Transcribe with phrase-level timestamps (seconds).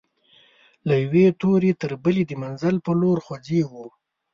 [0.87, 3.85] له یوې توري تر بلي د منزل پر لور خوځيږو